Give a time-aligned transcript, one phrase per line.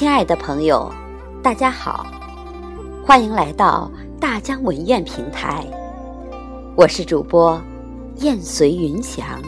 [0.00, 0.90] 亲爱的朋友，
[1.42, 2.06] 大家好，
[3.04, 5.62] 欢迎来到大江文苑平台，
[6.74, 7.60] 我是主播
[8.20, 9.38] 燕随云翔。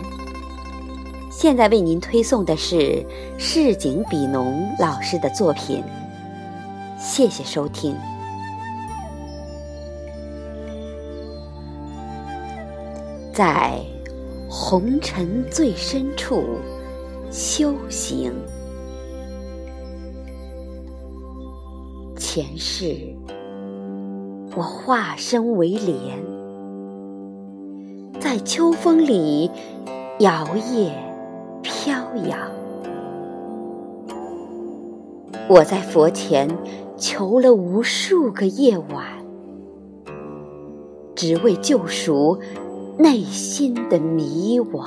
[1.30, 3.02] 现在为您推送的是
[3.38, 5.82] 市井比农老师的作品，
[6.98, 7.96] 谢谢收听。
[13.32, 13.80] 在
[14.50, 16.44] 红尘最深处
[17.30, 18.30] 修行。
[22.34, 22.96] 前世，
[24.56, 26.18] 我化身为莲，
[28.18, 29.50] 在秋风里
[30.20, 30.88] 摇曳
[31.60, 31.94] 飘
[32.26, 32.38] 扬。
[35.46, 36.48] 我在佛前
[36.96, 39.04] 求了无数个夜晚，
[41.14, 42.38] 只为救赎
[42.98, 44.86] 内心的迷惘。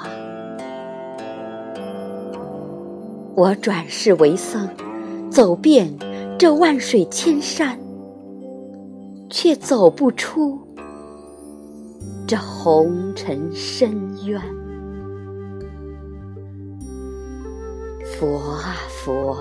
[3.35, 4.67] 我转世为僧，
[5.29, 5.95] 走遍。
[6.37, 7.79] 这万水千山，
[9.29, 10.59] 却走不出
[12.27, 13.89] 这红尘深
[14.25, 14.41] 渊。
[18.03, 19.37] 佛啊佛，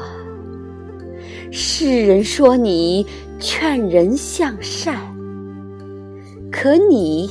[1.50, 3.04] 世人说你
[3.40, 4.96] 劝人向善，
[6.52, 7.28] 可你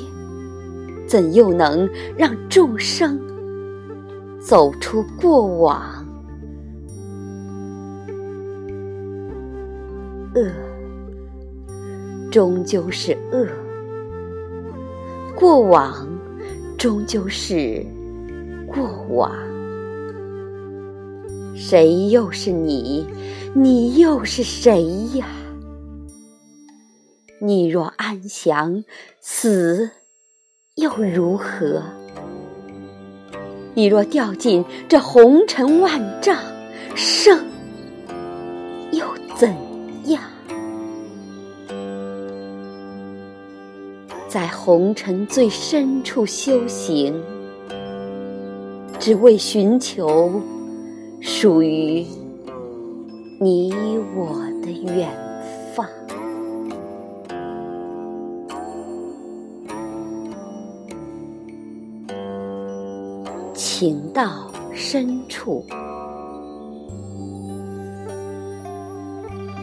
[1.08, 3.18] 怎又能让众生
[4.42, 6.03] 走出过往？
[10.36, 10.52] 恶，
[12.32, 13.48] 终究是恶；
[15.36, 16.08] 过往，
[16.78, 17.86] 终究是
[18.68, 19.32] 过往。
[21.56, 23.08] 谁又是你？
[23.54, 25.28] 你又是谁呀？
[27.40, 28.84] 你若安详，
[29.22, 29.92] 死
[30.76, 31.84] 又如何？
[33.76, 36.38] 你若掉进这红尘万丈，
[36.96, 37.46] 生
[44.34, 47.14] 在红尘最深处修行，
[48.98, 50.42] 只为寻求
[51.22, 52.04] 属于
[53.40, 53.72] 你
[54.16, 55.08] 我的远
[55.76, 55.88] 方。
[63.54, 65.64] 情到深处。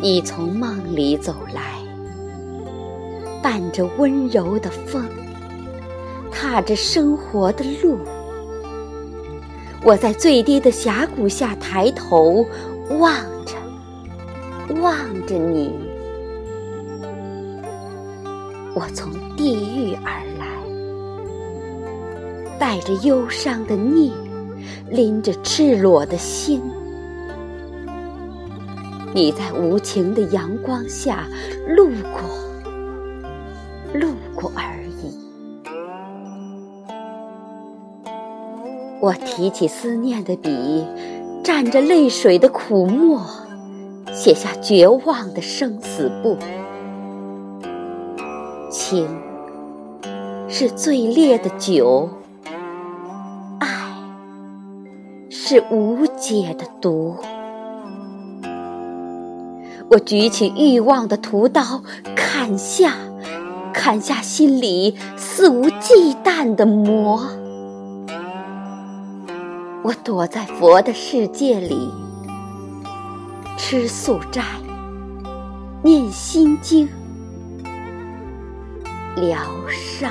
[0.00, 1.80] 你从梦里走来，
[3.43, 5.05] 伴着温柔的风，
[6.31, 7.99] 踏着生活的路。
[9.83, 12.45] 我在最低的峡谷下抬头
[12.99, 13.15] 望
[13.47, 13.55] 着，
[14.81, 14.95] 望
[15.27, 15.73] 着你。
[18.75, 20.47] 我从地狱而来，
[22.59, 24.12] 带着忧伤的孽，
[24.89, 26.62] 拎着赤裸的心。
[29.12, 31.27] 你在无情的阳光下
[31.67, 32.21] 路过，
[33.95, 35.19] 路过而已。
[39.01, 40.84] 我提起思念的笔，
[41.43, 43.21] 蘸着泪水的苦墨，
[44.12, 46.37] 写下绝望的生死簿。
[48.71, 49.09] 情
[50.49, 52.09] 是最烈的酒，
[53.59, 53.69] 爱
[55.29, 57.17] 是无解的毒。
[59.91, 61.83] 我举起欲望的屠刀，
[62.15, 62.93] 砍下，
[63.72, 67.20] 砍下心里肆无忌惮的魔。
[69.82, 71.91] 我躲在佛的世界里，
[73.56, 74.42] 吃素斋，
[75.82, 76.88] 念心经，
[79.16, 79.38] 疗
[79.69, 80.10] 伤，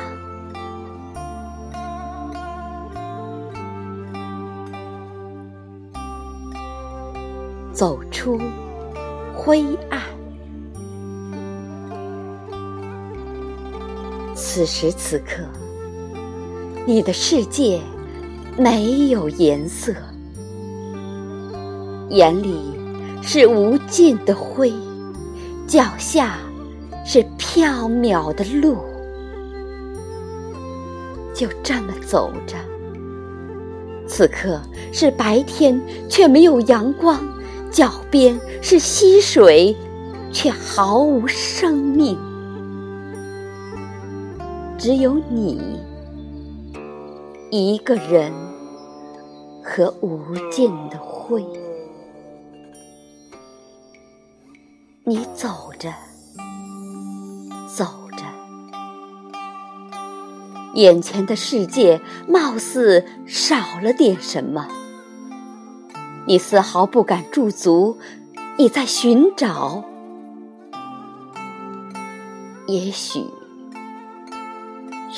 [7.72, 8.40] 走出。
[9.42, 10.19] 灰暗。
[14.42, 15.44] 此时此刻，
[16.88, 17.82] 你的世界
[18.58, 19.94] 没有颜色，
[22.10, 22.58] 眼里
[23.22, 24.72] 是无尽的灰，
[25.68, 26.38] 脚下
[27.06, 28.78] 是缥缈的路。
[31.34, 32.56] 就这么走着，
[34.08, 34.62] 此刻
[34.94, 37.20] 是白天，却没有阳光。
[37.70, 39.76] 脚边是溪水，
[40.32, 42.18] 却毫无生命。
[44.80, 45.78] 只有你
[47.52, 48.32] 一个人
[49.62, 51.46] 和无尽的灰。
[55.04, 55.94] 你走着，
[57.68, 57.84] 走
[58.16, 58.24] 着，
[60.76, 64.66] 眼前的世界貌似少了点什么。
[66.26, 67.98] 你丝毫不敢驻足，
[68.58, 69.84] 你在寻找？
[72.66, 73.26] 也许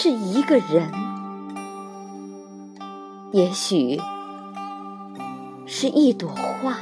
[0.03, 0.91] 是一个人，
[3.33, 4.01] 也许
[5.67, 6.75] 是一朵花，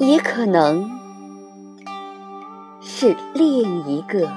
[0.00, 0.90] 也可能
[2.80, 4.28] 是另一个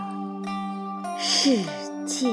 [1.18, 1.58] 世
[2.06, 2.32] 界。